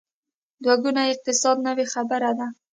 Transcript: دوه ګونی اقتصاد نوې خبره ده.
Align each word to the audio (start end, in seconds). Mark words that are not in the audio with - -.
دوه 0.63 0.75
ګونی 0.83 1.05
اقتصاد 1.13 1.57
نوې 1.67 1.85
خبره 1.93 2.31
ده. 2.37 2.47